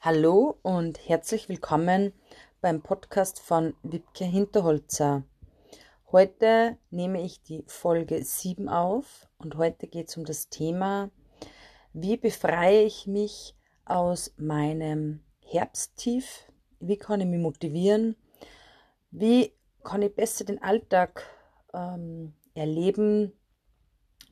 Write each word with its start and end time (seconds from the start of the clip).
Hallo 0.00 0.56
und 0.62 1.08
herzlich 1.08 1.48
willkommen 1.48 2.12
beim 2.60 2.80
Podcast 2.80 3.40
von 3.40 3.74
Wibke 3.82 4.24
Hinterholzer. 4.24 5.24
Heute 6.12 6.76
nehme 6.90 7.22
ich 7.22 7.42
die 7.42 7.64
Folge 7.66 8.22
7 8.22 8.68
auf 8.68 9.26
und 9.38 9.56
heute 9.56 9.88
geht 9.88 10.08
es 10.08 10.16
um 10.16 10.24
das 10.24 10.48
Thema, 10.48 11.10
wie 11.92 12.16
befreie 12.16 12.84
ich 12.84 13.08
mich 13.08 13.56
aus 13.84 14.32
meinem 14.36 15.24
Herbsttief, 15.44 16.52
wie 16.78 16.98
kann 16.98 17.20
ich 17.20 17.26
mich 17.26 17.40
motivieren, 17.40 18.16
wie 19.10 19.52
kann 19.82 20.02
ich 20.02 20.14
besser 20.14 20.44
den 20.44 20.62
Alltag 20.62 21.24
ähm, 21.72 22.34
erleben, 22.54 23.32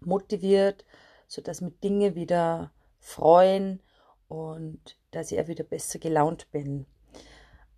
motiviert, 0.00 0.84
sodass 1.26 1.62
mich 1.62 1.80
Dinge 1.80 2.14
wieder 2.14 2.70
freuen 3.00 3.82
und 4.28 4.96
dass 5.14 5.32
ich 5.32 5.40
auch 5.40 5.48
wieder 5.48 5.64
besser 5.64 5.98
gelaunt 5.98 6.50
bin. 6.50 6.86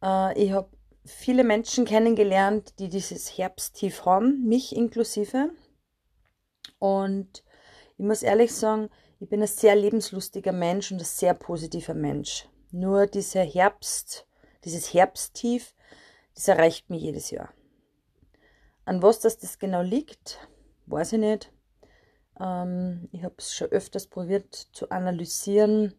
Äh, 0.02 0.42
ich 0.42 0.52
habe 0.52 0.70
viele 1.04 1.44
Menschen 1.44 1.84
kennengelernt, 1.84 2.78
die 2.78 2.88
dieses 2.88 3.38
Herbsttief 3.38 4.04
haben, 4.04 4.44
mich 4.44 4.74
inklusive. 4.74 5.50
Und 6.78 7.44
ich 7.96 8.04
muss 8.04 8.22
ehrlich 8.22 8.54
sagen, 8.54 8.90
ich 9.20 9.28
bin 9.28 9.40
ein 9.40 9.48
sehr 9.48 9.74
lebenslustiger 9.76 10.52
Mensch 10.52 10.92
und 10.92 11.00
ein 11.00 11.04
sehr 11.04 11.34
positiver 11.34 11.94
Mensch. 11.94 12.48
Nur 12.70 13.06
dieser 13.06 13.42
Herbst, 13.42 14.26
dieses 14.64 14.92
Herbsttief, 14.92 15.74
das 16.34 16.48
erreicht 16.48 16.90
mich 16.90 17.02
jedes 17.02 17.30
Jahr. 17.30 17.52
An 18.84 19.02
was 19.02 19.20
das, 19.20 19.38
das 19.38 19.58
genau 19.58 19.82
liegt, 19.82 20.38
weiß 20.86 21.14
ich 21.14 21.18
nicht. 21.18 21.52
Ähm, 22.38 23.08
ich 23.12 23.24
habe 23.24 23.34
es 23.38 23.54
schon 23.54 23.68
öfters 23.68 24.06
probiert 24.06 24.54
zu 24.54 24.90
analysieren 24.90 25.94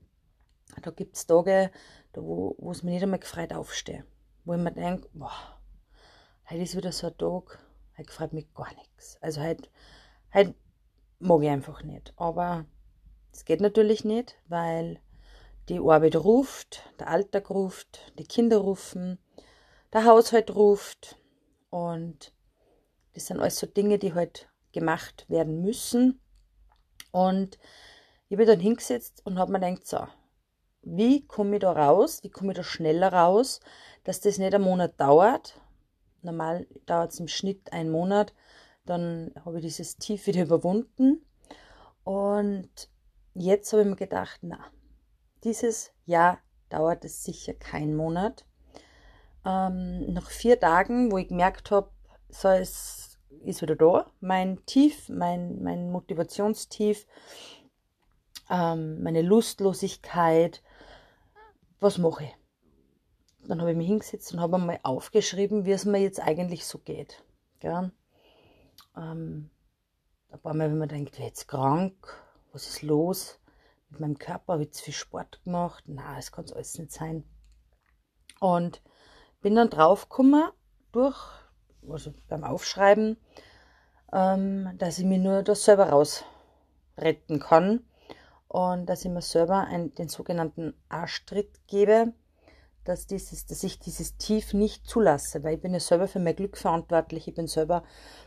da 0.81 0.91
gibt 0.91 1.15
es 1.15 1.25
Tage, 1.25 1.71
da 2.13 2.21
wo 2.21 2.55
es 2.71 2.83
mir 2.83 2.91
nicht 2.91 3.03
einmal 3.03 3.19
gefreut 3.19 3.53
aufstehe. 3.53 4.05
Wo 4.45 4.53
ich 4.53 4.59
mir 4.59 4.71
denke, 4.71 5.09
boah, 5.13 5.59
heute 6.49 6.61
ist 6.61 6.75
wieder 6.75 6.91
so 6.91 7.07
ein 7.07 7.17
Tag, 7.17 7.59
heute 7.97 8.07
gefreut 8.07 8.33
mich 8.33 8.53
gar 8.53 8.73
nichts. 8.75 9.17
Also 9.21 9.41
heute, 9.41 9.69
heute 10.33 10.55
mag 11.19 11.41
ich 11.41 11.49
einfach 11.49 11.83
nicht. 11.83 12.13
Aber 12.17 12.65
es 13.31 13.45
geht 13.45 13.61
natürlich 13.61 14.05
nicht, 14.05 14.35
weil 14.47 14.99
die 15.69 15.79
Arbeit 15.79 16.15
ruft, 16.15 16.83
der 16.99 17.09
Alltag 17.09 17.49
ruft, 17.49 18.13
die 18.17 18.23
Kinder 18.23 18.57
rufen, 18.57 19.19
der 19.93 20.05
Haushalt 20.05 20.55
ruft 20.55 21.17
und 21.69 22.33
das 23.13 23.25
sind 23.27 23.39
alles 23.39 23.59
so 23.59 23.67
Dinge, 23.67 23.97
die 23.97 24.13
halt 24.13 24.49
gemacht 24.71 25.25
werden 25.27 25.61
müssen. 25.61 26.21
Und 27.11 27.57
ich 28.29 28.37
habe 28.37 28.45
dann 28.45 28.59
hingesetzt 28.59 29.25
und 29.25 29.39
habe 29.39 29.51
mir 29.51 29.59
gedacht, 29.59 29.87
so, 29.87 30.07
wie 30.89 31.25
komme 31.25 31.55
ich 31.55 31.61
da 31.61 31.71
raus, 31.71 32.23
wie 32.23 32.29
komme 32.29 32.51
ich 32.51 32.57
da 32.57 32.63
schneller 32.63 33.11
raus, 33.11 33.59
dass 34.03 34.21
das 34.21 34.37
nicht 34.37 34.53
einen 34.53 34.63
Monat 34.63 34.99
dauert. 34.99 35.59
Normal 36.21 36.65
dauert 36.85 37.11
es 37.11 37.19
im 37.19 37.27
Schnitt 37.27 37.73
einen 37.73 37.91
Monat, 37.91 38.33
dann 38.85 39.31
habe 39.43 39.57
ich 39.57 39.65
dieses 39.65 39.97
Tief 39.97 40.27
wieder 40.27 40.43
überwunden. 40.43 41.25
Und 42.03 42.89
jetzt 43.33 43.71
habe 43.73 43.83
ich 43.83 43.89
mir 43.89 43.95
gedacht, 43.95 44.39
na, 44.41 44.59
dieses 45.43 45.91
Jahr 46.05 46.39
dauert 46.69 47.03
es 47.03 47.23
sicher 47.23 47.53
keinen 47.53 47.95
Monat. 47.95 48.45
Ähm, 49.45 50.13
nach 50.13 50.29
vier 50.29 50.59
Tagen, 50.59 51.11
wo 51.11 51.17
ich 51.17 51.27
gemerkt 51.27 51.71
habe, 51.71 51.91
so 52.29 52.49
es 52.49 53.19
ist 53.43 53.61
wieder 53.61 53.75
da, 53.75 54.09
mein 54.19 54.65
Tief, 54.65 55.09
mein, 55.09 55.61
mein 55.61 55.91
Motivationstief, 55.91 57.05
ähm, 58.49 59.03
meine 59.03 59.21
Lustlosigkeit, 59.21 60.61
was 61.79 61.97
mache 61.97 62.25
ich? 62.25 62.37
Dann 63.47 63.61
habe 63.61 63.71
ich 63.71 63.77
mich 63.77 63.87
hingesetzt 63.87 64.33
und 64.33 64.41
habe 64.41 64.55
einmal 64.55 64.79
aufgeschrieben, 64.83 65.65
wie 65.65 65.71
es 65.71 65.85
mir 65.85 65.99
jetzt 65.99 66.19
eigentlich 66.19 66.65
so 66.65 66.79
geht. 66.79 67.23
Gell? 67.59 67.91
Ähm, 68.95 69.49
ein 70.29 70.39
paar 70.41 70.53
Mal, 70.53 70.69
wenn 70.69 70.77
man 70.77 70.89
denkt, 70.89 71.17
jetzt 71.19 71.47
krank, 71.47 71.95
was 72.51 72.67
ist 72.67 72.81
los 72.81 73.39
mit 73.89 73.99
meinem 73.99 74.17
Körper, 74.17 74.53
habe 74.53 74.63
ich 74.63 74.73
zu 74.73 74.83
viel 74.83 74.93
Sport 74.93 75.41
gemacht, 75.43 75.83
na, 75.87 76.17
es 76.17 76.31
kann 76.31 76.45
es 76.45 76.51
alles 76.51 76.77
nicht 76.77 76.91
sein. 76.91 77.23
Und 78.39 78.81
bin 79.41 79.55
dann 79.55 79.69
draufgekommen, 79.69 80.49
durch, 80.91 81.17
also 81.87 82.13
beim 82.27 82.43
Aufschreiben, 82.43 83.17
ähm, 84.11 84.77
dass 84.77 84.99
ich 84.99 85.05
mich 85.05 85.19
nur 85.19 85.43
da 85.43 85.55
selber 85.55 85.89
rausretten 85.89 87.39
kann 87.39 87.85
und 88.47 88.85
dass 88.85 89.03
ich 89.03 89.11
mir 89.11 89.21
selber 89.21 89.65
einen, 89.65 89.93
den 89.95 90.09
sogenannten 90.09 90.73
Arschtritt 90.89 91.67
gebe, 91.67 92.13
dass, 92.83 93.05
dieses, 93.05 93.45
dass 93.45 93.63
ich 93.63 93.79
dieses 93.79 94.17
Tief 94.17 94.53
nicht 94.53 94.87
zulasse, 94.87 95.43
weil 95.43 95.55
ich 95.55 95.61
bin 95.61 95.73
ja 95.73 95.79
selber 95.79 96.07
für 96.07 96.19
mein 96.19 96.35
Glück 96.35 96.57
verantwortlich, 96.57 97.27
ich 97.27 97.35
bin 97.35 97.47
selber 97.47 97.83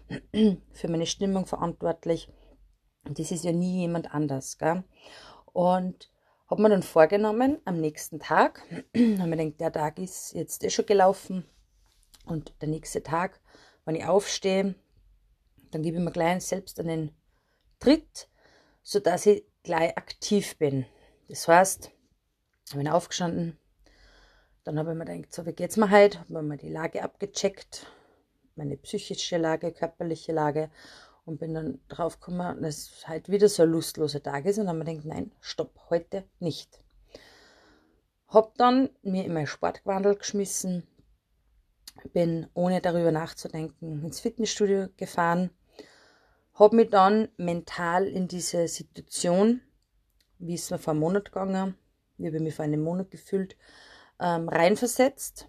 für 0.72 0.88
meine 0.88 1.06
Stimmung 1.06 1.46
verantwortlich. 1.46 2.30
Und 3.06 3.18
das 3.18 3.30
ist 3.30 3.44
ja 3.44 3.52
nie 3.52 3.80
jemand 3.80 4.14
anders. 4.14 4.58
Gell? 4.58 4.84
Und 5.46 6.10
habe 6.50 6.60
mir 6.60 6.68
dann 6.68 6.82
vorgenommen, 6.82 7.58
am 7.64 7.80
nächsten 7.80 8.20
Tag, 8.20 8.62
haben 8.94 9.30
mir 9.30 9.36
gedacht, 9.36 9.60
der 9.60 9.72
Tag 9.72 9.98
ist 9.98 10.34
jetzt 10.34 10.62
eh 10.62 10.70
schon 10.70 10.84
gelaufen 10.84 11.46
und 12.26 12.52
der 12.60 12.68
nächste 12.68 13.02
Tag, 13.02 13.40
wenn 13.86 13.94
ich 13.94 14.04
aufstehe, 14.04 14.74
dann 15.70 15.82
gebe 15.82 15.96
ich 15.96 16.02
mir 16.02 16.12
gleich 16.12 16.44
selbst 16.44 16.78
einen 16.80 17.12
Tritt, 17.78 18.28
sodass 18.82 19.24
ich 19.26 19.49
gleich 19.62 19.96
aktiv 19.96 20.56
bin. 20.58 20.86
Das 21.28 21.46
heißt, 21.46 21.90
ich 22.68 22.74
bin 22.74 22.88
aufgestanden, 22.88 23.58
dann 24.64 24.78
habe 24.78 24.92
ich 24.92 24.98
mir 24.98 25.04
gedacht, 25.04 25.32
so, 25.32 25.46
wie 25.46 25.52
geht's 25.52 25.76
mir 25.76 25.90
heute? 25.90 26.20
Habe 26.20 26.42
mir 26.42 26.56
die 26.56 26.68
Lage 26.68 27.02
abgecheckt, 27.02 27.86
meine 28.56 28.76
psychische 28.76 29.38
Lage, 29.38 29.72
körperliche 29.72 30.32
Lage 30.32 30.70
und 31.24 31.38
bin 31.38 31.54
dann 31.54 31.80
drauf 31.88 32.20
gekommen, 32.20 32.62
dass 32.62 32.90
es 32.90 33.08
heute 33.08 33.32
wieder 33.32 33.48
so 33.48 33.62
ein 33.62 33.70
lustloser 33.70 34.22
Tag 34.22 34.44
ist 34.44 34.58
und 34.58 34.66
dann 34.66 34.78
habe 34.78 34.90
ich 34.90 34.96
mir 34.96 35.02
gedacht, 35.02 35.16
nein, 35.16 35.32
stopp, 35.40 35.78
heute 35.90 36.24
nicht. 36.38 36.82
Hab 38.28 38.56
dann 38.56 38.90
mir 39.02 39.24
in 39.24 39.32
mein 39.32 39.46
Sportgewandel 39.46 40.16
geschmissen, 40.16 40.86
bin 42.12 42.46
ohne 42.54 42.80
darüber 42.80 43.12
nachzudenken 43.12 44.04
ins 44.04 44.20
Fitnessstudio 44.20 44.88
gefahren, 44.96 45.50
habe 46.60 46.76
mich 46.76 46.90
dann 46.90 47.28
mental 47.38 48.06
in 48.06 48.28
diese 48.28 48.68
Situation, 48.68 49.62
wie 50.38 50.54
es 50.54 50.70
mir 50.70 50.78
vor 50.78 50.92
einem 50.92 51.00
Monat 51.00 51.24
gegangen, 51.26 51.74
wie 52.18 52.26
habe 52.26 52.36
ich 52.36 52.42
mich 52.42 52.54
vor 52.54 52.66
einem 52.66 52.82
Monat 52.82 53.10
gefühlt, 53.10 53.56
ähm, 54.20 54.46
reinversetzt. 54.48 55.48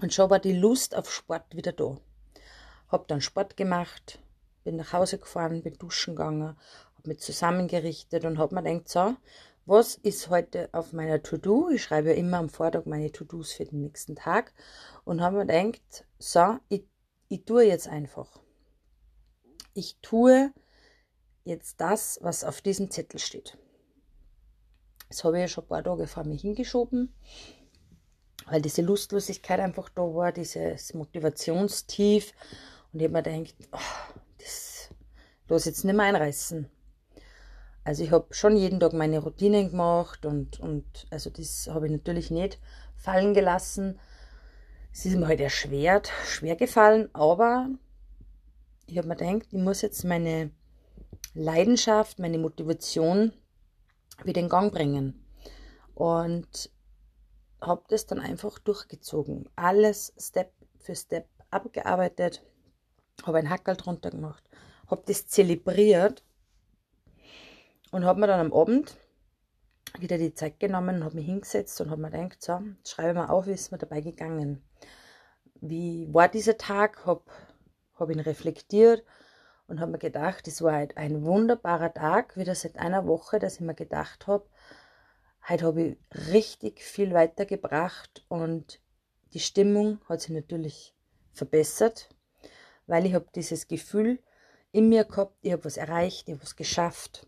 Und 0.00 0.14
schon 0.14 0.30
war 0.30 0.38
die 0.38 0.54
Lust 0.54 0.96
auf 0.96 1.12
Sport 1.12 1.54
wieder 1.54 1.72
da. 1.72 1.98
Hab 2.88 3.06
dann 3.08 3.20
Sport 3.20 3.58
gemacht, 3.58 4.18
bin 4.64 4.76
nach 4.76 4.94
Hause 4.94 5.18
gefahren, 5.18 5.62
bin 5.62 5.74
duschen 5.74 6.16
gegangen, 6.16 6.56
hab 6.96 7.06
mich 7.06 7.18
zusammengerichtet 7.18 8.24
und 8.24 8.38
hab 8.38 8.52
mir 8.52 8.62
gedacht, 8.62 8.88
so, 8.88 9.14
was 9.66 9.96
ist 9.96 10.30
heute 10.30 10.70
auf 10.72 10.94
meiner 10.94 11.22
To-Do? 11.22 11.68
Ich 11.68 11.82
schreibe 11.82 12.10
ja 12.10 12.14
immer 12.14 12.38
am 12.38 12.48
Vortag 12.48 12.86
meine 12.86 13.12
To-Dos 13.12 13.52
für 13.52 13.66
den 13.66 13.82
nächsten 13.82 14.16
Tag 14.16 14.54
und 15.04 15.20
habe 15.20 15.44
mir 15.44 15.46
gedacht, 15.46 16.06
so, 16.18 16.56
ich, 16.70 16.84
ich 17.28 17.44
tue 17.44 17.64
jetzt 17.64 17.88
einfach 17.88 18.40
ich 19.78 19.96
tue 20.02 20.52
jetzt 21.44 21.80
das, 21.80 22.18
was 22.20 22.44
auf 22.44 22.60
diesem 22.60 22.90
Zettel 22.90 23.20
steht. 23.20 23.56
Das 25.08 25.24
habe 25.24 25.38
ich 25.38 25.42
ja 25.42 25.48
schon 25.48 25.64
ein 25.64 25.68
paar 25.68 25.84
Tage 25.84 26.06
vor 26.06 26.24
mir 26.24 26.36
hingeschoben, 26.36 27.14
weil 28.46 28.60
diese 28.60 28.82
Lustlosigkeit 28.82 29.60
einfach 29.60 29.88
da 29.88 30.02
war, 30.02 30.32
dieses 30.32 30.92
Motivationstief. 30.94 32.32
Und 32.92 33.00
ich 33.00 33.08
habe 33.08 33.14
mir 33.14 33.22
gedacht, 33.22 33.54
oh, 33.72 34.18
das 34.38 34.90
los 35.46 35.64
jetzt 35.64 35.84
nicht 35.84 35.94
mehr 35.94 36.06
einreißen. 36.06 36.68
Also 37.84 38.04
ich 38.04 38.10
habe 38.10 38.34
schon 38.34 38.56
jeden 38.56 38.80
Tag 38.80 38.92
meine 38.92 39.20
Routinen 39.20 39.70
gemacht 39.70 40.26
und, 40.26 40.60
und 40.60 41.06
also 41.10 41.30
das 41.30 41.68
habe 41.72 41.86
ich 41.86 41.92
natürlich 41.92 42.30
nicht 42.30 42.58
fallen 42.96 43.32
gelassen. 43.32 43.98
Es 44.92 45.06
ist 45.06 45.16
mir 45.16 45.28
halt 45.28 45.40
erschwert, 45.40 46.10
schwer 46.26 46.56
gefallen, 46.56 47.08
aber 47.14 47.70
ich 48.88 48.98
habe 48.98 49.08
mir 49.08 49.16
gedacht, 49.16 49.48
ich 49.50 49.58
muss 49.58 49.82
jetzt 49.82 50.04
meine 50.04 50.50
Leidenschaft, 51.34 52.18
meine 52.18 52.38
Motivation 52.38 53.32
wieder 54.24 54.40
in 54.40 54.48
Gang 54.48 54.72
bringen. 54.72 55.24
Und 55.94 56.70
habe 57.60 57.82
das 57.88 58.06
dann 58.06 58.20
einfach 58.20 58.58
durchgezogen. 58.58 59.48
Alles 59.56 60.14
Step 60.18 60.52
für 60.78 60.94
Step 60.94 61.28
abgearbeitet, 61.50 62.42
habe 63.24 63.38
ein 63.38 63.50
Hackerl 63.50 63.76
drunter 63.76 64.10
gemacht, 64.10 64.42
habe 64.86 65.02
das 65.06 65.26
zelebriert 65.26 66.22
und 67.90 68.04
habe 68.04 68.20
mir 68.20 68.26
dann 68.26 68.40
am 68.40 68.52
Abend 68.52 68.96
wieder 69.98 70.18
die 70.18 70.34
Zeit 70.34 70.60
genommen, 70.60 71.04
habe 71.04 71.16
mich 71.16 71.26
hingesetzt 71.26 71.80
und 71.80 71.90
habe 71.90 72.00
mir 72.00 72.10
gedacht, 72.10 72.42
so, 72.42 72.60
schreibe 72.86 73.14
mal 73.14 73.28
auf, 73.28 73.46
wie 73.46 73.52
ist 73.52 73.72
mir 73.72 73.78
dabei 73.78 74.00
gegangen. 74.00 74.62
Wie 75.60 76.08
war 76.12 76.28
dieser 76.28 76.56
Tag? 76.56 77.04
Habe 77.06 77.22
habe 78.00 78.12
ihn 78.12 78.20
reflektiert 78.20 79.04
und 79.66 79.80
habe 79.80 79.92
mir 79.92 79.98
gedacht, 79.98 80.48
es 80.48 80.62
war 80.62 80.74
halt 80.74 80.96
ein 80.96 81.24
wunderbarer 81.24 81.92
Tag, 81.92 82.36
wieder 82.36 82.54
seit 82.54 82.78
einer 82.78 83.06
Woche, 83.06 83.38
dass 83.38 83.56
ich 83.56 83.60
mir 83.60 83.74
gedacht 83.74 84.26
habe, 84.26 84.48
Heute 85.48 85.64
habe 85.64 85.82
ich 85.82 85.96
richtig 86.30 86.82
viel 86.82 87.14
weitergebracht 87.14 88.22
und 88.28 88.82
die 89.32 89.40
Stimmung 89.40 89.98
hat 90.06 90.20
sich 90.20 90.28
natürlich 90.30 90.94
verbessert, 91.32 92.10
weil 92.86 93.06
ich 93.06 93.14
habe 93.14 93.28
dieses 93.34 93.66
Gefühl 93.66 94.22
in 94.72 94.90
mir 94.90 95.04
gehabt, 95.04 95.38
ich 95.40 95.52
habe 95.52 95.64
was 95.64 95.78
erreicht, 95.78 96.28
ich 96.28 96.34
habe 96.34 96.42
was 96.42 96.54
geschafft. 96.54 97.26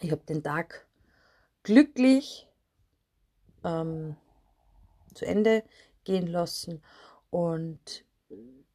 Ich 0.00 0.10
habe 0.10 0.24
den 0.24 0.42
Tag 0.42 0.88
glücklich 1.64 2.48
ähm, 3.62 4.16
zu 5.12 5.26
Ende 5.26 5.64
gehen 6.04 6.26
lassen 6.26 6.82
und 7.28 8.06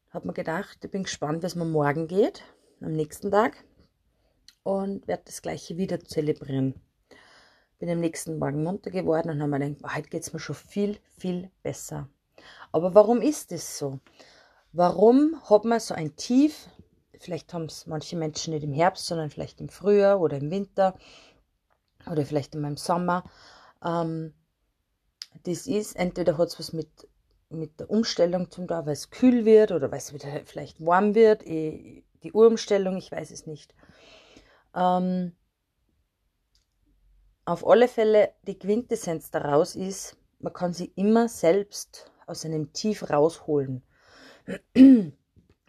habe 0.09 0.27
mir 0.27 0.33
gedacht, 0.33 0.77
ich 0.83 0.91
bin 0.91 1.03
gespannt, 1.03 1.43
was 1.43 1.55
mir 1.55 1.65
morgen 1.65 2.07
geht, 2.07 2.43
am 2.81 2.93
nächsten 2.93 3.31
Tag 3.31 3.63
und 4.63 5.07
werde 5.07 5.23
das 5.25 5.41
gleiche 5.41 5.77
wieder 5.77 5.99
zelebrieren. 5.99 6.75
Bin 7.79 7.89
am 7.89 7.99
nächsten 7.99 8.39
Morgen 8.39 8.63
munter 8.63 8.89
geworden 8.89 9.29
und 9.29 9.41
habe 9.41 9.51
mir 9.51 9.59
gedacht, 9.59 9.95
heute 9.95 10.09
geht 10.09 10.23
es 10.23 10.33
mir 10.33 10.39
schon 10.39 10.55
viel, 10.55 10.97
viel 11.17 11.51
besser. 11.61 12.09
Aber 12.71 12.95
warum 12.95 13.21
ist 13.21 13.51
es 13.51 13.77
so? 13.77 13.99
Warum 14.71 15.41
hat 15.49 15.65
man 15.65 15.79
so 15.79 15.93
ein 15.93 16.15
Tief? 16.15 16.69
Vielleicht 17.19 17.53
haben 17.53 17.65
es 17.65 17.87
manche 17.87 18.15
Menschen 18.15 18.53
nicht 18.53 18.63
im 18.63 18.73
Herbst, 18.73 19.05
sondern 19.05 19.29
vielleicht 19.29 19.59
im 19.59 19.69
Frühjahr 19.69 20.19
oder 20.19 20.37
im 20.37 20.51
Winter 20.51 20.97
oder 22.09 22.25
vielleicht 22.25 22.55
in 22.55 22.61
meinem 22.61 22.77
Sommer. 22.77 23.23
Ähm, 23.83 24.33
das 25.43 25.67
ist, 25.67 25.95
entweder 25.95 26.37
hat 26.37 26.49
es 26.49 26.59
was 26.59 26.73
mit, 26.73 26.89
mit 27.49 27.79
der 27.79 27.89
Umstellung 27.89 28.51
zum 28.51 28.67
tun, 28.67 28.85
weil 28.85 28.93
es 28.93 29.09
kühl 29.09 29.45
wird 29.45 29.71
oder 29.71 29.91
weil 29.91 29.99
es 29.99 30.13
wieder 30.13 30.41
vielleicht 30.45 30.85
warm 30.85 31.15
wird, 31.15 31.45
eh, 31.45 32.03
die 32.23 32.33
Urumstellung, 32.33 32.97
ich 32.97 33.11
weiß 33.11 33.31
es 33.31 33.45
nicht. 33.45 33.73
Ähm, 34.75 35.33
auf 37.45 37.65
alle 37.65 37.87
Fälle, 37.87 38.33
die 38.43 38.59
Quintessenz 38.59 39.31
daraus 39.31 39.75
ist, 39.75 40.17
man 40.39 40.53
kann 40.53 40.73
sie 40.73 40.91
immer 40.95 41.29
selbst 41.29 42.11
aus 42.25 42.45
einem 42.45 42.73
Tief 42.73 43.09
rausholen. 43.09 43.83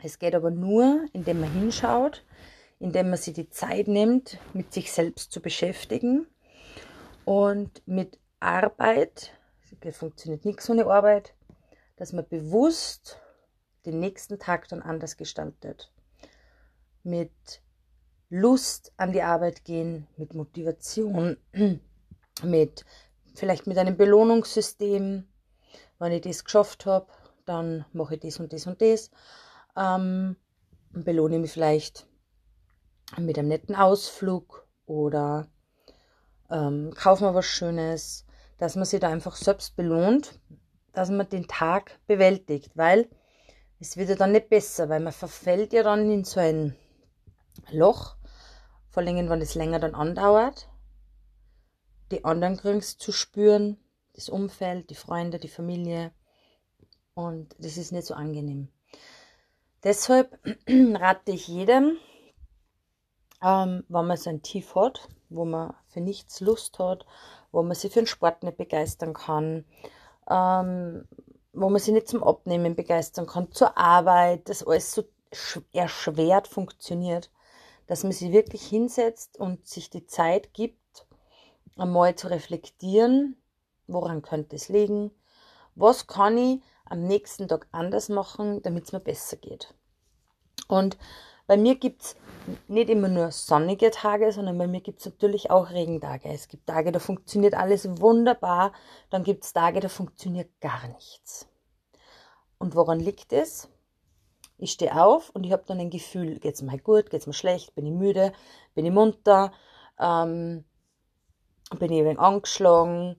Es 0.02 0.18
geht 0.18 0.34
aber 0.34 0.50
nur, 0.50 1.06
indem 1.12 1.40
man 1.40 1.52
hinschaut, 1.52 2.24
indem 2.78 3.10
man 3.10 3.18
sich 3.18 3.34
die 3.34 3.50
Zeit 3.50 3.88
nimmt, 3.88 4.38
mit 4.52 4.72
sich 4.72 4.92
selbst 4.92 5.32
zu 5.32 5.40
beschäftigen 5.40 6.26
und 7.24 7.82
mit 7.86 8.18
Arbeit, 8.40 9.32
es 9.80 9.98
funktioniert 9.98 10.44
nichts 10.44 10.70
ohne 10.70 10.86
Arbeit, 10.86 11.34
dass 11.98 12.12
man 12.12 12.26
bewusst 12.28 13.20
den 13.84 14.00
nächsten 14.00 14.38
Tag 14.38 14.68
dann 14.68 14.82
anders 14.82 15.16
gestaltet. 15.16 15.92
Mit 17.02 17.32
Lust 18.30 18.92
an 18.96 19.12
die 19.12 19.22
Arbeit 19.22 19.64
gehen, 19.64 20.06
mit 20.16 20.34
Motivation, 20.34 21.36
mit 22.42 22.84
vielleicht 23.34 23.66
mit 23.66 23.78
einem 23.78 23.96
Belohnungssystem. 23.96 25.26
Wenn 25.98 26.12
ich 26.12 26.22
das 26.22 26.44
geschafft 26.44 26.86
habe, 26.86 27.08
dann 27.44 27.84
mache 27.92 28.14
ich 28.14 28.20
das 28.20 28.38
und 28.38 28.52
das 28.52 28.66
und 28.66 28.80
das. 28.80 29.10
Ähm, 29.76 30.36
und 30.94 31.04
belohne 31.04 31.38
mich 31.38 31.52
vielleicht 31.52 32.06
mit 33.16 33.38
einem 33.38 33.48
netten 33.48 33.74
Ausflug 33.74 34.66
oder 34.86 35.48
ähm, 36.50 36.92
kaufe 36.94 37.24
mir 37.24 37.34
was 37.34 37.46
Schönes, 37.46 38.24
dass 38.58 38.76
man 38.76 38.84
sich 38.84 39.00
da 39.00 39.08
einfach 39.08 39.36
selbst 39.36 39.76
belohnt, 39.76 40.38
dass 40.98 41.10
man 41.10 41.28
den 41.28 41.46
Tag 41.46 42.00
bewältigt, 42.08 42.72
weil 42.74 43.08
es 43.78 43.96
wird 43.96 44.08
ja 44.08 44.16
dann 44.16 44.32
nicht 44.32 44.48
besser, 44.48 44.88
weil 44.88 44.98
man 44.98 45.12
verfällt 45.12 45.72
ja 45.72 45.84
dann 45.84 46.10
in 46.10 46.24
so 46.24 46.40
ein 46.40 46.74
Loch, 47.70 48.16
vor 48.90 49.04
allem 49.04 49.30
wenn 49.30 49.40
es 49.40 49.54
länger 49.54 49.78
dann 49.78 49.94
andauert, 49.94 50.68
die 52.10 52.24
anderen 52.24 52.56
kriegen 52.56 52.82
zu 52.82 53.12
spüren, 53.12 53.78
das 54.14 54.28
Umfeld, 54.28 54.90
die 54.90 54.96
Freunde, 54.96 55.38
die 55.38 55.46
Familie 55.46 56.10
und 57.14 57.54
das 57.60 57.76
ist 57.76 57.92
nicht 57.92 58.08
so 58.08 58.14
angenehm. 58.14 58.66
Deshalb 59.84 60.36
rate 60.68 61.30
ich 61.30 61.46
jedem, 61.46 61.96
ähm, 63.40 63.84
wenn 63.88 64.06
man 64.06 64.16
so 64.16 64.30
ein 64.30 64.42
Tief 64.42 64.74
hat, 64.74 65.08
wo 65.28 65.44
man 65.44 65.74
für 65.86 66.00
nichts 66.00 66.40
Lust 66.40 66.80
hat, 66.80 67.06
wo 67.52 67.62
man 67.62 67.76
sich 67.76 67.92
für 67.92 68.00
den 68.00 68.08
Sport 68.08 68.42
nicht 68.42 68.56
begeistern 68.56 69.14
kann, 69.14 69.64
ähm, 70.30 71.06
wo 71.52 71.68
man 71.68 71.80
sich 71.80 71.92
nicht 71.92 72.08
zum 72.08 72.22
Abnehmen 72.22 72.76
begeistern 72.76 73.26
kann, 73.26 73.52
zur 73.52 73.76
Arbeit, 73.76 74.48
das 74.48 74.66
alles 74.66 74.92
so 74.92 75.04
erschwert 75.72 76.48
funktioniert, 76.48 77.30
dass 77.86 78.02
man 78.02 78.12
sich 78.12 78.32
wirklich 78.32 78.66
hinsetzt 78.66 79.38
und 79.38 79.66
sich 79.66 79.90
die 79.90 80.06
Zeit 80.06 80.54
gibt, 80.54 81.06
einmal 81.76 82.14
zu 82.14 82.28
reflektieren, 82.28 83.36
woran 83.86 84.22
könnte 84.22 84.56
es 84.56 84.68
liegen, 84.68 85.10
was 85.74 86.06
kann 86.06 86.36
ich 86.36 86.60
am 86.84 87.02
nächsten 87.02 87.48
Tag 87.48 87.68
anders 87.72 88.08
machen, 88.08 88.62
damit 88.62 88.84
es 88.84 88.92
mir 88.92 89.00
besser 89.00 89.36
geht. 89.36 89.74
Und 90.66 90.98
bei 91.48 91.56
mir 91.56 91.76
gibt 91.76 92.02
es 92.02 92.16
nicht 92.68 92.90
immer 92.90 93.08
nur 93.08 93.32
sonnige 93.32 93.90
Tage, 93.90 94.30
sondern 94.32 94.58
bei 94.58 94.66
mir 94.66 94.82
gibt 94.82 95.00
es 95.00 95.06
natürlich 95.06 95.50
auch 95.50 95.70
Regentage. 95.70 96.28
Es 96.28 96.46
gibt 96.46 96.66
Tage, 96.66 96.92
da 96.92 96.98
funktioniert 96.98 97.54
alles 97.54 98.00
wunderbar, 98.00 98.72
dann 99.08 99.24
gibt 99.24 99.44
es 99.44 99.54
Tage, 99.54 99.80
da 99.80 99.88
funktioniert 99.88 100.50
gar 100.60 100.86
nichts. 100.88 101.48
Und 102.58 102.74
woran 102.74 103.00
liegt 103.00 103.32
es? 103.32 103.68
Ich 104.58 104.72
stehe 104.72 105.02
auf 105.02 105.30
und 105.30 105.44
ich 105.44 105.52
habe 105.52 105.64
dann 105.66 105.80
ein 105.80 105.88
Gefühl, 105.88 106.38
geht 106.38 106.54
es 106.54 106.62
mir 106.62 106.78
gut, 106.78 107.08
geht 107.08 107.22
es 107.22 107.26
mir 107.26 107.32
schlecht, 107.32 107.74
bin 107.74 107.86
ich 107.86 107.94
müde, 107.94 108.32
bin 108.74 108.84
ich 108.84 108.92
munter, 108.92 109.52
ähm, 109.98 110.64
bin 111.78 111.92
ich 111.92 112.06
ein 112.06 112.18
angeschlagen, 112.18 113.16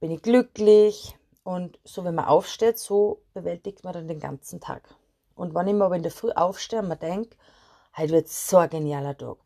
bin 0.00 0.10
ich 0.10 0.22
glücklich. 0.22 1.18
Und 1.42 1.78
so, 1.84 2.04
wenn 2.04 2.14
man 2.14 2.26
aufsteht, 2.26 2.78
so 2.78 3.22
bewältigt 3.34 3.84
man 3.84 3.92
dann 3.92 4.08
den 4.08 4.20
ganzen 4.20 4.60
Tag. 4.60 4.94
Und 5.34 5.54
wenn 5.54 5.68
ich 5.68 5.74
mir 5.74 5.84
aber 5.84 5.96
in 5.96 6.02
der 6.02 6.12
Früh 6.12 6.30
aufstehe 6.30 6.80
und 6.80 6.88
mir 6.88 6.96
denke, 6.96 7.36
Heute 7.98 8.12
wird 8.12 8.28
so 8.28 8.58
ein 8.58 8.70
genialer 8.70 9.18
Tag. 9.18 9.38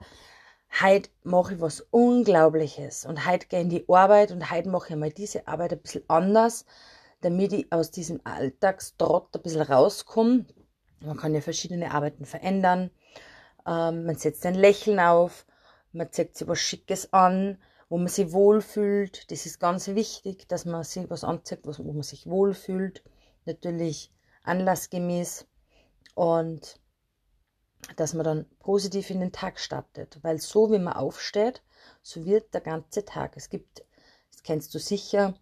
Heute 0.82 1.08
mache 1.22 1.54
ich 1.54 1.60
was 1.62 1.80
Unglaubliches 1.90 3.06
und 3.06 3.26
heute 3.26 3.46
gehe 3.46 3.60
ich 3.60 3.64
in 3.64 3.70
die 3.70 3.88
Arbeit 3.88 4.30
und 4.30 4.50
heute 4.50 4.68
mache 4.68 4.92
ich 4.92 4.96
mal 4.96 5.10
diese 5.10 5.48
Arbeit 5.48 5.72
ein 5.72 5.80
bisschen 5.80 6.04
anders, 6.08 6.66
damit 7.22 7.54
ich 7.54 7.72
aus 7.72 7.90
diesem 7.92 8.20
Alltagstrott 8.24 9.34
ein 9.34 9.40
bisschen 9.40 9.62
rauskomme. 9.62 10.44
Man 11.00 11.16
kann 11.16 11.34
ja 11.34 11.40
verschiedene 11.40 11.92
Arbeiten 11.92 12.26
verändern. 12.26 12.90
Ähm, 13.66 14.04
man 14.04 14.16
setzt 14.16 14.44
ein 14.44 14.54
Lächeln 14.54 15.00
auf, 15.00 15.46
man 15.92 16.12
zeigt 16.12 16.36
sich 16.36 16.46
was 16.46 16.58
Schickes 16.58 17.10
an, 17.14 17.56
wo 17.88 17.96
man 17.96 18.08
sich 18.08 18.32
wohlfühlt. 18.32 19.30
Das 19.30 19.46
ist 19.46 19.60
ganz 19.60 19.88
wichtig, 19.88 20.46
dass 20.46 20.66
man 20.66 20.84
sich 20.84 21.08
was 21.08 21.24
anzeigt, 21.24 21.66
wo 21.66 21.90
man 21.90 22.02
sich 22.02 22.26
wohlfühlt. 22.26 23.02
Natürlich 23.46 24.12
anlassgemäß. 24.44 25.46
Und 26.14 26.81
dass 27.96 28.14
man 28.14 28.24
dann 28.24 28.46
positiv 28.60 29.10
in 29.10 29.20
den 29.20 29.32
Tag 29.32 29.58
startet. 29.58 30.18
Weil 30.22 30.38
so 30.38 30.70
wie 30.70 30.78
man 30.78 30.94
aufsteht, 30.94 31.62
so 32.02 32.24
wird 32.24 32.54
der 32.54 32.60
ganze 32.60 33.04
Tag. 33.04 33.36
Es 33.36 33.48
gibt, 33.48 33.84
das 34.30 34.42
kennst 34.42 34.74
du 34.74 34.78
sicher, 34.78 35.34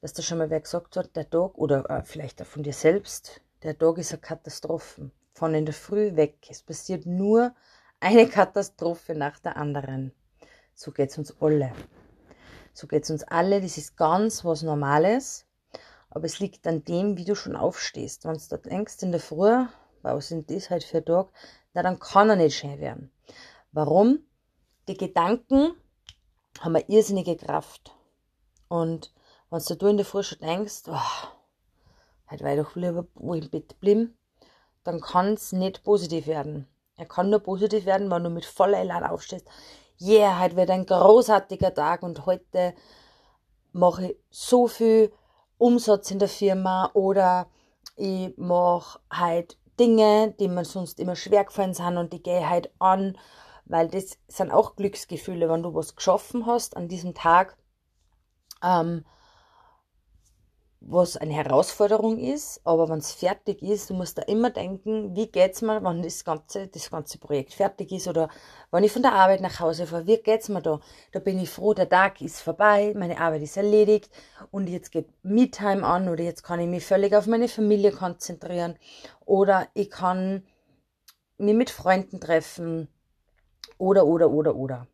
dass 0.00 0.12
da 0.12 0.22
schon 0.22 0.38
mal 0.38 0.50
wer 0.50 0.60
gesagt 0.60 0.96
hat, 0.96 1.14
der 1.16 1.28
Tag, 1.28 1.56
oder 1.58 1.88
äh, 1.90 2.02
vielleicht 2.02 2.40
auch 2.40 2.46
von 2.46 2.62
dir 2.62 2.72
selbst, 2.72 3.40
der 3.62 3.78
Tag 3.78 3.98
ist 3.98 4.12
eine 4.12 4.20
Katastrophe. 4.20 5.10
Von 5.34 5.54
in 5.54 5.64
der 5.64 5.74
Früh 5.74 6.16
weg. 6.16 6.46
Es 6.48 6.62
passiert 6.62 7.06
nur 7.06 7.54
eine 7.98 8.28
Katastrophe 8.28 9.14
nach 9.14 9.38
der 9.38 9.56
anderen. 9.56 10.12
So 10.74 10.90
geht 10.92 11.10
es 11.10 11.18
uns 11.18 11.40
alle. 11.40 11.72
So 12.72 12.86
geht 12.86 13.04
es 13.04 13.10
uns 13.10 13.24
alle. 13.24 13.60
Das 13.60 13.76
ist 13.76 13.96
ganz 13.96 14.44
was 14.44 14.62
Normales. 14.62 15.46
Aber 16.10 16.24
es 16.24 16.40
liegt 16.40 16.66
an 16.66 16.84
dem, 16.84 17.16
wie 17.16 17.24
du 17.24 17.34
schon 17.34 17.56
aufstehst. 17.56 18.24
Wenn 18.24 18.34
du 18.34 18.40
da 18.48 18.56
denkst 18.56 19.02
in 19.02 19.12
der 19.12 19.20
Früh, 19.20 19.66
was 20.02 20.28
sind 20.28 20.50
das 20.50 20.70
halt 20.70 20.84
für 20.84 20.98
ein 20.98 21.04
Tag, 21.04 21.28
na 21.72 21.82
dann 21.82 21.98
kann 21.98 22.30
er 22.30 22.36
nicht 22.36 22.56
schön 22.56 22.78
werden. 22.80 23.12
Warum? 23.72 24.20
Die 24.88 24.96
Gedanken 24.96 25.72
haben 26.60 26.76
eine 26.76 26.88
irrsinnige 26.88 27.36
Kraft. 27.36 27.92
Und 28.68 29.12
wenn 29.50 29.62
du 29.78 29.86
in 29.86 29.96
der 29.96 30.06
Früh 30.06 30.22
schon 30.22 30.38
denkst, 30.38 30.82
oh, 30.88 31.28
heute 32.30 32.44
war 32.44 32.52
ich 32.52 32.60
doch 32.60 32.76
lieber 32.76 33.06
im 33.14 33.50
Bett 33.50 33.78
bleiben, 33.80 34.16
dann 34.84 35.00
kann 35.00 35.34
es 35.34 35.52
nicht 35.52 35.84
positiv 35.84 36.26
werden. 36.26 36.66
Er 36.96 37.06
kann 37.06 37.30
nur 37.30 37.40
positiv 37.40 37.86
werden, 37.86 38.10
wenn 38.10 38.24
du 38.24 38.30
mit 38.30 38.44
voller 38.44 38.78
Elan 38.78 39.04
aufstehst. 39.04 39.46
Yeah, 40.00 40.40
heute 40.40 40.56
wird 40.56 40.70
ein 40.70 40.86
großartiger 40.86 41.74
Tag 41.74 42.02
und 42.02 42.26
heute 42.26 42.74
mache 43.72 44.12
ich 44.12 44.16
so 44.30 44.66
viel 44.66 45.12
Umsatz 45.58 46.10
in 46.10 46.18
der 46.18 46.28
Firma 46.28 46.90
oder 46.94 47.48
ich 47.96 48.36
mache 48.38 48.98
heute 49.12 49.56
Dinge, 49.80 50.34
die 50.38 50.48
mir 50.48 50.64
sonst 50.64 51.00
immer 51.00 51.16
schwer 51.16 51.44
gefallen 51.44 51.74
sind 51.74 51.96
und 51.96 52.12
die 52.12 52.22
gehe 52.22 52.48
halt 52.48 52.70
an, 52.78 53.16
weil 53.64 53.88
das 53.88 54.18
sind 54.28 54.52
auch 54.52 54.76
Glücksgefühle, 54.76 55.48
wenn 55.48 55.62
du 55.62 55.74
was 55.74 55.96
geschaffen 55.96 56.46
hast 56.46 56.76
an 56.76 56.88
diesem 56.88 57.14
Tag. 57.14 57.56
Ähm, 58.62 59.04
was 60.82 61.18
eine 61.18 61.34
Herausforderung 61.34 62.18
ist, 62.18 62.62
aber 62.64 62.88
wenn 62.88 62.98
es 62.98 63.12
fertig 63.12 63.62
ist, 63.62 63.90
du 63.90 63.94
musst 63.94 64.16
da 64.16 64.22
immer 64.22 64.48
denken, 64.48 65.14
wie 65.14 65.26
geht's 65.26 65.60
mir, 65.60 65.84
wenn 65.84 66.02
das 66.02 66.24
ganze, 66.24 66.68
das 66.68 66.90
ganze 66.90 67.18
Projekt 67.18 67.52
fertig 67.52 67.92
ist 67.92 68.08
oder 68.08 68.30
wenn 68.70 68.82
ich 68.82 68.90
von 68.90 69.02
der 69.02 69.12
Arbeit 69.12 69.42
nach 69.42 69.60
Hause 69.60 69.86
fahre, 69.86 70.06
wie 70.06 70.16
geht's 70.16 70.48
mir 70.48 70.62
da? 70.62 70.80
Da 71.12 71.20
bin 71.20 71.38
ich 71.38 71.50
froh, 71.50 71.74
der 71.74 71.88
Tag 71.88 72.22
ist 72.22 72.40
vorbei, 72.40 72.94
meine 72.96 73.20
Arbeit 73.20 73.42
ist 73.42 73.58
erledigt 73.58 74.10
und 74.50 74.68
jetzt 74.68 74.90
geht 74.90 75.08
Me-Time 75.22 75.86
an 75.86 76.08
oder 76.08 76.24
jetzt 76.24 76.42
kann 76.42 76.60
ich 76.60 76.68
mich 76.68 76.86
völlig 76.86 77.14
auf 77.14 77.26
meine 77.26 77.48
Familie 77.48 77.92
konzentrieren 77.92 78.78
oder 79.26 79.68
ich 79.74 79.90
kann 79.90 80.46
mich 81.36 81.54
mit 81.54 81.68
Freunden 81.68 82.20
treffen 82.20 82.88
oder, 83.76 84.06
oder, 84.06 84.30
oder, 84.30 84.56
oder. 84.56 84.86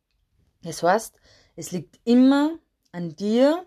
Das 0.63 0.83
heißt, 0.83 1.15
es 1.55 1.71
liegt 1.71 2.01
immer 2.05 2.59
an 2.91 3.15
dir, 3.15 3.65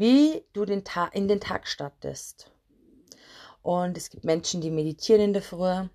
wie 0.00 0.46
du 0.54 0.64
den 0.64 0.82
Tag, 0.82 1.14
in 1.14 1.28
den 1.28 1.40
Tag 1.40 1.68
startest. 1.68 2.50
Und 3.60 3.98
es 3.98 4.08
gibt 4.08 4.24
Menschen, 4.24 4.62
die 4.62 4.70
meditieren 4.70 5.20
in 5.20 5.32
der 5.34 5.42
Früh. 5.42 5.88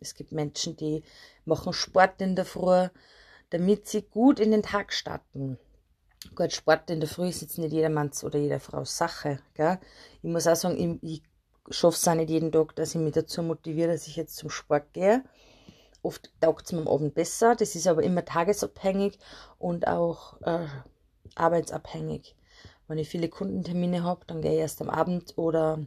Es 0.00 0.14
gibt 0.14 0.32
Menschen, 0.32 0.76
die 0.76 1.02
machen 1.46 1.72
Sport 1.72 2.20
in 2.20 2.36
der 2.36 2.44
Früh, 2.44 2.88
damit 3.48 3.88
sie 3.88 4.02
gut 4.02 4.38
in 4.38 4.50
den 4.50 4.62
Tag 4.62 4.92
starten. 4.92 5.58
Gut, 6.34 6.52
Sport 6.52 6.90
in 6.90 7.00
der 7.00 7.08
Früh 7.08 7.28
ist 7.28 7.40
jetzt 7.40 7.56
nicht 7.56 7.72
jedermanns 7.72 8.22
oder 8.22 8.38
jeder 8.38 8.60
Frau's 8.60 8.98
Sache. 8.98 9.40
Gell? 9.54 9.78
Ich 10.22 10.28
muss 10.28 10.46
auch 10.46 10.54
sagen, 10.54 11.00
ich, 11.02 11.22
ich 11.70 11.74
schaffe 11.74 11.96
es 11.96 12.06
auch 12.06 12.14
nicht 12.16 12.28
jeden 12.28 12.52
Tag, 12.52 12.76
dass 12.76 12.94
ich 12.94 13.00
mich 13.00 13.14
dazu 13.14 13.42
motiviere, 13.42 13.92
dass 13.92 14.08
ich 14.08 14.16
jetzt 14.16 14.36
zum 14.36 14.50
Sport 14.50 14.92
gehe. 14.92 15.24
Oft 16.02 16.30
taugt 16.42 16.66
es 16.66 16.72
mir 16.72 16.82
am 16.82 16.88
Abend 16.88 17.14
besser. 17.14 17.56
Das 17.56 17.74
ist 17.74 17.86
aber 17.86 18.02
immer 18.02 18.26
tagesabhängig 18.26 19.18
und 19.58 19.88
auch 19.88 20.38
äh, 20.42 20.66
arbeitsabhängig. 21.34 22.34
Wenn 22.88 22.98
ich 22.98 23.08
viele 23.08 23.28
Kundentermine 23.28 24.02
habe, 24.02 24.24
dann 24.26 24.40
gehe 24.40 24.54
ich 24.54 24.58
erst 24.58 24.80
am 24.80 24.90
Abend 24.90 25.36
oder 25.36 25.78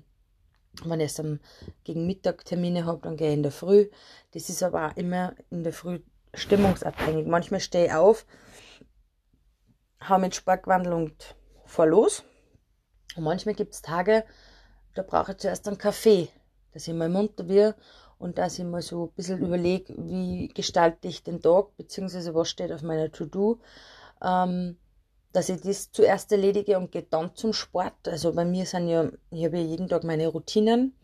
wenn 0.86 1.00
ich 1.00 1.06
erst 1.06 1.20
am, 1.20 1.40
gegen 1.84 2.06
Mittag 2.06 2.46
Termine 2.46 2.86
habe, 2.86 3.02
dann 3.02 3.18
gehe 3.18 3.30
ich 3.30 3.34
in 3.34 3.44
der 3.44 3.52
Früh. 3.52 3.90
Das 4.32 4.50
ist 4.50 4.64
aber 4.64 4.88
auch 4.88 4.96
immer 4.96 5.34
in 5.50 5.64
der 5.64 5.74
Früh 5.74 6.00
stimmungsabhängig. 6.34 7.28
Manchmal 7.28 7.60
stehe 7.60 7.88
ich 7.88 7.94
auf, 7.94 8.26
habe 10.00 10.22
mit 10.22 10.36
Sportwandel 10.36 10.94
und 10.94 11.36
fahr 11.66 11.88
los. 11.88 12.24
Und 13.16 13.24
manchmal 13.24 13.56
gibt 13.56 13.74
es 13.74 13.82
Tage, 13.82 14.24
da 14.94 15.04
brauche 15.04 15.32
ich 15.32 15.38
zuerst 15.38 15.68
einen 15.68 15.78
Kaffee, 15.78 16.30
dass 16.74 16.88
ich 16.88 16.94
mal 16.94 17.10
munter 17.10 17.48
wird 17.50 17.76
und 18.18 18.38
dass 18.38 18.58
ich 18.60 18.66
mal 18.66 18.82
so 18.82 19.06
ein 19.06 19.12
bisschen 19.16 19.40
überlege, 19.40 19.94
wie 19.98 20.48
gestalte 20.50 21.08
ich 21.08 21.24
den 21.24 21.42
Tag, 21.42 21.76
beziehungsweise 21.76 22.34
was 22.34 22.50
steht 22.50 22.72
auf 22.72 22.84
meiner 22.84 23.12
To-Do. 23.12 23.60
Ähm, 24.22 24.78
dass 25.34 25.50
ich 25.50 25.62
das 25.62 25.92
zuerst 25.92 26.32
erledige 26.32 26.78
und 26.78 26.92
gehe 26.92 27.04
dann 27.04 27.36
zum 27.36 27.54
Sport. 27.54 28.08
Also 28.08 28.34
bei 28.34 28.46
mir 28.46 28.66
sind 28.66 28.88
ja, 28.88 29.10
ich 29.30 29.46
habe 29.46 29.58
ja 29.58 29.64
jeden 29.64 29.88
Tag 29.88 30.04
meine 30.04 30.28
Routinen 30.28 30.96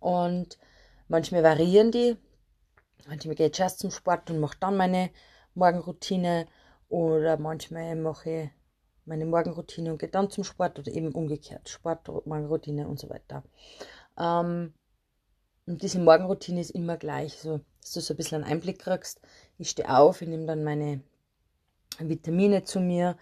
und 0.00 0.58
manchmal 1.08 1.42
variieren 1.42 1.90
die. 1.90 2.16
Manchmal 3.06 3.34
gehe 3.34 3.48
ich 3.48 3.58
erst 3.58 3.80
zum 3.80 3.90
Sport 3.90 4.30
und 4.30 4.40
mache 4.40 4.56
dann 4.60 4.76
meine 4.76 5.10
Morgenroutine 5.54 6.46
oder 6.88 7.36
manchmal 7.38 7.96
mache 7.96 8.30
ich 8.30 8.50
meine 9.04 9.26
Morgenroutine 9.26 9.92
und 9.92 9.98
gehe 9.98 10.08
dann 10.08 10.30
zum 10.30 10.44
Sport 10.44 10.78
oder 10.78 10.92
eben 10.92 11.12
umgekehrt, 11.12 11.68
Sport, 11.68 12.06
Morgenroutine 12.26 12.86
und 12.86 13.00
so 13.00 13.10
weiter. 13.10 13.42
Ähm, 14.18 14.74
und 15.66 15.82
diese 15.82 15.98
Morgenroutine 15.98 16.60
ist 16.60 16.70
immer 16.70 16.96
gleich, 16.96 17.34
so 17.38 17.60
dass 17.80 17.92
du 17.92 18.00
so 18.00 18.14
ein 18.14 18.16
bisschen 18.16 18.42
einen 18.42 18.52
Einblick 18.52 18.78
kriegst. 18.78 19.20
Ich 19.58 19.70
stehe 19.70 19.96
auf, 19.96 20.22
ich 20.22 20.28
nehme 20.28 20.46
dann 20.46 20.64
meine 20.64 21.00
Vitamine 21.98 22.64
zu 22.64 22.80
mir, 22.80 23.16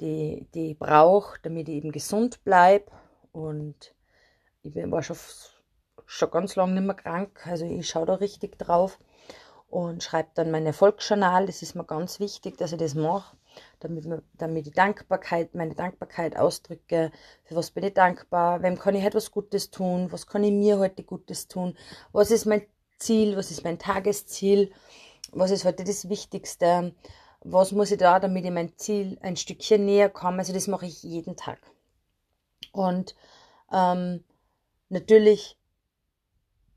die, 0.00 0.46
die 0.54 0.72
ich 0.72 0.78
brauche, 0.78 1.38
damit 1.42 1.68
ich 1.68 1.76
eben 1.76 1.92
gesund 1.92 2.42
bleibe. 2.44 2.90
Und 3.32 3.94
ich 4.62 4.74
war 4.74 5.02
schon, 5.02 5.16
schon 6.06 6.30
ganz 6.30 6.56
lange 6.56 6.74
nicht 6.74 6.86
mehr 6.86 6.94
krank, 6.94 7.46
also 7.46 7.64
ich 7.64 7.88
schaue 7.88 8.06
da 8.06 8.14
richtig 8.14 8.58
drauf 8.58 8.98
und 9.68 10.02
schreibe 10.02 10.30
dann 10.34 10.50
mein 10.50 10.66
Erfolgsjournal. 10.66 11.46
Das 11.46 11.62
ist 11.62 11.74
mir 11.74 11.84
ganz 11.84 12.20
wichtig, 12.20 12.58
dass 12.58 12.72
ich 12.72 12.78
das 12.78 12.94
mache, 12.94 13.36
damit, 13.78 14.04
damit 14.34 14.66
ich 14.66 14.74
Dankbarkeit, 14.74 15.54
meine 15.54 15.74
Dankbarkeit 15.74 16.36
ausdrücke. 16.36 17.12
Für 17.44 17.56
was 17.56 17.70
bin 17.70 17.84
ich 17.84 17.94
dankbar? 17.94 18.62
Wem 18.62 18.78
kann 18.78 18.94
ich 18.94 19.04
heute 19.04 19.16
was 19.16 19.30
Gutes 19.30 19.70
tun? 19.70 20.10
Was 20.10 20.26
kann 20.26 20.44
ich 20.44 20.52
mir 20.52 20.78
heute 20.78 21.04
Gutes 21.04 21.46
tun? 21.48 21.76
Was 22.12 22.30
ist 22.30 22.46
mein 22.46 22.66
Ziel? 22.98 23.36
Was 23.36 23.50
ist 23.50 23.62
mein 23.62 23.78
Tagesziel? 23.78 24.72
Was 25.32 25.52
ist 25.52 25.64
heute 25.64 25.84
das 25.84 26.08
Wichtigste? 26.08 26.92
Was 27.42 27.72
muss 27.72 27.90
ich 27.90 27.98
da, 27.98 28.20
damit 28.20 28.44
ich 28.44 28.50
mein 28.50 28.76
Ziel 28.76 29.18
ein 29.22 29.36
Stückchen 29.36 29.84
näher 29.84 30.10
komme. 30.10 30.38
Also 30.38 30.52
das 30.52 30.66
mache 30.66 30.86
ich 30.86 31.02
jeden 31.02 31.36
Tag. 31.36 31.60
Und 32.72 33.14
ähm, 33.72 34.24
natürlich 34.88 35.56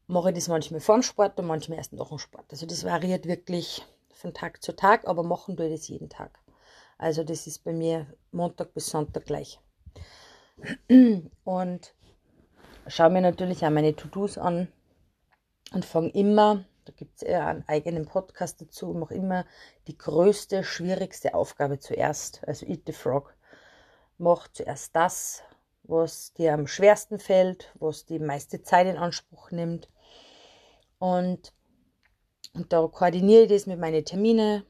mache 0.08 0.30
ich 0.30 0.36
das 0.36 0.48
manchmal 0.48 0.80
vor 0.80 0.96
dem 0.96 1.04
Sport 1.04 1.40
und 1.40 1.48
manchmal 1.48 1.78
erst 1.78 1.94
nach 1.94 2.10
dem 2.10 2.18
Sport. 2.18 2.46
Also 2.52 2.66
das 2.66 2.84
variiert 2.84 3.28
wirklich 3.28 3.86
von 4.14 4.34
Tag 4.34 4.64
zu 4.64 4.76
Tag, 4.76 5.08
aber 5.08 5.24
machen 5.24 5.58
tue 5.58 5.68
ich 5.68 5.80
das 5.80 5.88
jeden 5.88 6.10
Tag. 6.10 6.40
Also 6.98 7.24
das 7.24 7.48
ist 7.48 7.64
bei 7.64 7.74
mir 7.74 8.08
Montag 8.32 8.74
bis 8.74 8.88
Sonntag 8.88 9.26
gleich. 9.26 9.60
Und 11.44 11.94
schaue 12.88 13.10
mir 13.10 13.22
natürlich 13.22 13.66
auch 13.66 13.70
meine 13.70 13.96
To-Dos 13.96 14.38
an 14.38 14.68
und 15.74 15.84
fange 15.86 16.10
immer 16.10 16.66
da 16.86 16.94
gibt 16.96 17.18
es 17.18 17.22
eher 17.24 17.48
einen 17.48 17.64
eigenen 17.68 18.06
Podcast 18.06 18.62
dazu. 18.62 18.94
Mach 18.94 19.12
immer 19.12 19.46
die 19.88 19.98
größte, 19.98 20.64
schwierigste 20.64 21.34
Aufgabe 21.34 21.80
zuerst. 21.80 22.42
Also 22.48 22.66
Eat 22.66 22.84
the 22.86 22.94
Frog. 22.94 23.36
Mach 24.18 24.48
zuerst 24.50 24.96
das, 24.96 25.44
was 25.84 26.34
dir 26.34 26.54
am 26.54 26.68
schwersten 26.68 27.20
fällt, 27.20 27.74
was 27.80 28.06
die 28.06 28.20
meiste 28.20 28.62
Zeit 28.64 28.88
in 28.88 28.98
Anspruch 28.98 29.52
nimmt. 29.52 29.90
Und, 31.00 31.54
und 32.54 32.72
da 32.72 32.88
koordiniere 32.88 33.44
ich 33.44 33.50
das 33.50 33.66
mit 33.66 33.80
meinen 33.80 34.06
Terminen. 34.06 34.64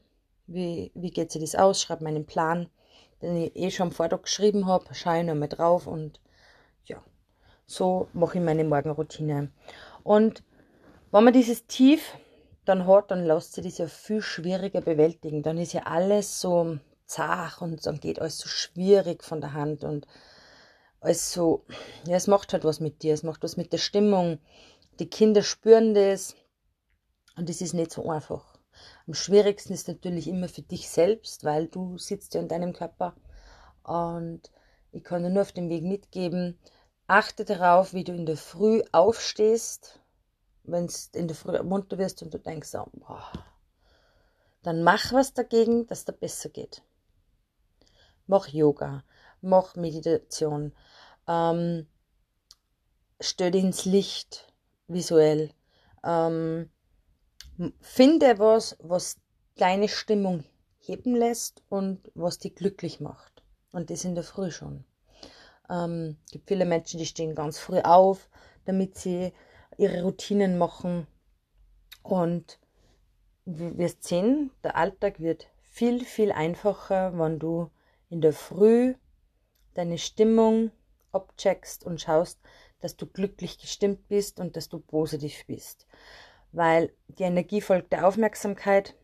Wie, 0.46 0.92
wie 0.94 1.10
geht 1.10 1.32
sich 1.32 1.40
das 1.40 1.54
aus? 1.54 1.80
Schreibe 1.80 2.04
meinen 2.04 2.26
Plan, 2.26 2.68
den 3.22 3.36
ich 3.36 3.56
eh 3.56 3.70
schon 3.70 3.88
am 3.88 3.92
Vortag 3.92 4.22
geschrieben 4.22 4.66
habe. 4.66 4.94
Schaue 4.94 5.20
ich 5.20 5.26
nochmal 5.26 5.48
drauf 5.48 5.86
und 5.86 6.20
ja, 6.84 7.02
so 7.66 8.08
mache 8.12 8.38
ich 8.38 8.44
meine 8.44 8.64
Morgenroutine. 8.64 9.50
Und 10.02 10.42
wenn 11.14 11.22
man 11.22 11.32
dieses 11.32 11.68
Tief 11.68 12.18
dann 12.64 12.88
hat, 12.88 13.12
dann 13.12 13.24
lässt 13.24 13.52
sich 13.52 13.64
das 13.64 13.78
ja 13.78 13.86
viel 13.86 14.20
schwieriger 14.20 14.80
bewältigen. 14.80 15.44
Dann 15.44 15.58
ist 15.58 15.72
ja 15.72 15.82
alles 15.82 16.40
so 16.40 16.78
zart 17.06 17.62
und 17.62 17.86
dann 17.86 18.00
geht 18.00 18.20
alles 18.20 18.38
so 18.38 18.48
schwierig 18.48 19.22
von 19.22 19.40
der 19.40 19.52
Hand 19.52 19.84
und 19.84 20.08
alles 20.98 21.32
so, 21.32 21.66
ja, 22.04 22.16
es 22.16 22.26
macht 22.26 22.52
halt 22.52 22.64
was 22.64 22.80
mit 22.80 23.04
dir, 23.04 23.14
es 23.14 23.22
macht 23.22 23.44
was 23.44 23.56
mit 23.56 23.72
der 23.72 23.78
Stimmung. 23.78 24.40
Die 24.98 25.08
Kinder 25.08 25.44
spüren 25.44 25.94
das 25.94 26.34
und 27.36 27.48
das 27.48 27.60
ist 27.60 27.74
nicht 27.74 27.92
so 27.92 28.10
einfach. 28.10 28.58
Am 29.06 29.14
schwierigsten 29.14 29.72
ist 29.72 29.86
natürlich 29.86 30.26
immer 30.26 30.48
für 30.48 30.62
dich 30.62 30.88
selbst, 30.88 31.44
weil 31.44 31.68
du 31.68 31.96
sitzt 31.96 32.34
ja 32.34 32.40
in 32.40 32.48
deinem 32.48 32.72
Körper 32.72 33.14
und 33.84 34.50
ich 34.90 35.04
kann 35.04 35.22
dir 35.22 35.30
nur 35.30 35.42
auf 35.42 35.52
dem 35.52 35.68
Weg 35.68 35.84
mitgeben, 35.84 36.58
achte 37.06 37.44
darauf, 37.44 37.94
wie 37.94 38.02
du 38.02 38.12
in 38.12 38.26
der 38.26 38.36
Früh 38.36 38.82
aufstehst 38.90 40.00
wenn 40.64 40.86
du 40.86 40.94
in 41.18 41.28
der 41.28 41.36
Früh 41.36 41.62
munter 41.62 41.98
wirst 41.98 42.22
und 42.22 42.32
du 42.32 42.38
denkst, 42.38 42.74
oh, 42.74 42.88
boah, 42.92 43.30
dann 44.62 44.82
mach 44.82 45.12
was 45.12 45.34
dagegen, 45.34 45.86
dass 45.86 46.04
dir 46.04 46.12
besser 46.12 46.48
geht. 46.48 46.82
Mach 48.26 48.48
Yoga, 48.48 49.04
mach 49.42 49.76
Meditation, 49.76 50.72
ähm, 51.28 51.86
stell 53.20 53.50
dich 53.50 53.62
ins 53.64 53.84
Licht 53.84 54.52
visuell. 54.88 55.50
Ähm, 56.02 56.70
finde 57.80 58.38
was, 58.38 58.76
was 58.80 59.18
deine 59.56 59.88
Stimmung 59.88 60.44
heben 60.80 61.14
lässt 61.14 61.62
und 61.68 62.10
was 62.14 62.38
dich 62.38 62.54
glücklich 62.54 63.00
macht. 63.00 63.42
Und 63.70 63.90
das 63.90 64.04
in 64.04 64.14
der 64.14 64.24
Früh 64.24 64.50
schon. 64.50 64.84
Ähm, 65.68 66.16
gibt 66.30 66.48
viele 66.48 66.64
Menschen, 66.64 66.98
die 66.98 67.06
stehen 67.06 67.34
ganz 67.34 67.58
früh 67.58 67.80
auf, 67.80 68.28
damit 68.64 68.96
sie 68.98 69.32
ihre 69.78 70.02
Routinen 70.02 70.58
machen. 70.58 71.06
Und 72.02 72.58
wir 73.44 73.76
wirst 73.78 74.04
sehen, 74.04 74.50
der 74.62 74.76
Alltag 74.76 75.20
wird 75.20 75.48
viel, 75.62 76.04
viel 76.04 76.32
einfacher, 76.32 77.18
wenn 77.18 77.38
du 77.38 77.70
in 78.08 78.20
der 78.20 78.32
Früh 78.32 78.94
deine 79.74 79.98
Stimmung 79.98 80.70
abcheckst 81.12 81.84
und 81.84 82.00
schaust, 82.00 82.40
dass 82.80 82.96
du 82.96 83.06
glücklich 83.06 83.58
gestimmt 83.58 84.08
bist 84.08 84.40
und 84.40 84.56
dass 84.56 84.68
du 84.68 84.78
positiv 84.78 85.46
bist. 85.46 85.86
Weil 86.52 86.92
die 87.08 87.24
Energie 87.24 87.60
folgt 87.60 87.92
der 87.92 88.06
Aufmerksamkeit. 88.06 88.94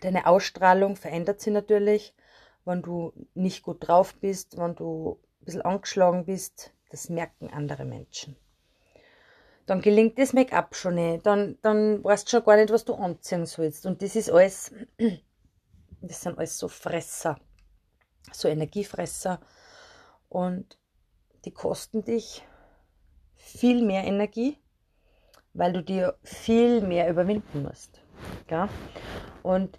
Deine 0.00 0.26
Ausstrahlung 0.26 0.96
verändert 0.96 1.40
sich 1.40 1.52
natürlich, 1.52 2.14
wenn 2.64 2.82
du 2.82 3.12
nicht 3.34 3.62
gut 3.62 3.86
drauf 3.86 4.14
bist, 4.16 4.58
wenn 4.58 4.74
du 4.74 5.20
ein 5.40 5.44
bisschen 5.44 5.62
angeschlagen 5.62 6.24
bist. 6.24 6.72
Das 6.90 7.08
merken 7.08 7.50
andere 7.50 7.84
Menschen 7.84 8.36
dann 9.66 9.80
gelingt 9.80 10.18
das 10.18 10.32
Make-up 10.32 10.74
schon 10.76 10.94
nicht, 10.94 11.26
dann, 11.26 11.58
dann 11.60 12.02
weißt 12.02 12.26
du 12.26 12.30
schon 12.30 12.44
gar 12.44 12.56
nicht, 12.56 12.70
was 12.70 12.84
du 12.84 12.94
anziehen 12.94 13.46
sollst. 13.46 13.84
Und 13.84 14.00
das 14.00 14.14
ist 14.14 14.30
alles, 14.30 14.72
das 16.00 16.20
sind 16.20 16.38
alles 16.38 16.56
so 16.56 16.68
Fresser, 16.68 17.38
so 18.32 18.48
Energiefresser. 18.48 19.40
Und 20.28 20.78
die 21.44 21.52
kosten 21.52 22.04
dich 22.04 22.46
viel 23.34 23.84
mehr 23.84 24.04
Energie, 24.04 24.58
weil 25.52 25.72
du 25.72 25.82
dir 25.82 26.16
viel 26.22 26.80
mehr 26.80 27.10
überwinden 27.10 27.62
musst. 27.62 28.00
Ja? 28.48 28.68
Und 29.42 29.78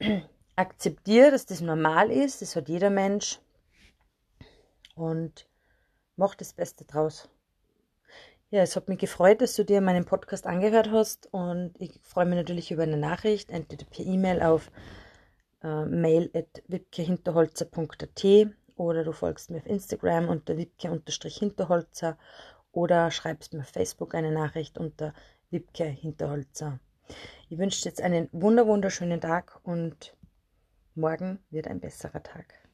akzeptiere, 0.56 1.32
dass 1.32 1.46
das 1.46 1.60
normal 1.60 2.10
ist, 2.10 2.40
das 2.40 2.54
hat 2.54 2.68
jeder 2.68 2.90
Mensch 2.90 3.40
und 4.94 5.48
mach 6.16 6.34
das 6.36 6.52
Beste 6.52 6.84
draus. 6.84 7.28
Ja, 8.50 8.62
es 8.62 8.76
hat 8.76 8.88
mich 8.88 8.98
gefreut, 8.98 9.40
dass 9.40 9.56
du 9.56 9.64
dir 9.64 9.80
meinen 9.80 10.04
Podcast 10.04 10.46
angehört 10.46 10.92
hast 10.92 11.26
und 11.32 11.72
ich 11.78 11.98
freue 12.02 12.26
mich 12.26 12.36
natürlich 12.36 12.70
über 12.70 12.84
eine 12.84 12.96
Nachricht, 12.96 13.50
entweder 13.50 13.84
per 13.86 14.06
E-Mail 14.06 14.40
auf 14.40 14.70
äh, 15.64 15.84
mail.wipkehinterholzer.at 15.84 18.24
oder 18.76 19.02
du 19.02 19.10
folgst 19.10 19.50
mir 19.50 19.58
auf 19.58 19.66
Instagram 19.66 20.28
unter 20.28 20.56
wipke-hinterholzer 20.56 22.16
oder 22.70 23.10
schreibst 23.10 23.52
mir 23.52 23.62
auf 23.62 23.68
Facebook 23.68 24.14
eine 24.14 24.30
Nachricht 24.30 24.78
unter 24.78 25.12
Wipke 25.50 25.84
Hinterholzer. 25.84 26.78
Ich 27.48 27.58
wünsche 27.58 27.82
dir 27.82 27.88
jetzt 27.88 28.00
einen 28.00 28.28
wunderschönen 28.32 29.20
Tag 29.20 29.58
und 29.64 30.16
morgen 30.94 31.40
wird 31.50 31.66
ein 31.66 31.80
besserer 31.80 32.22
Tag. 32.22 32.65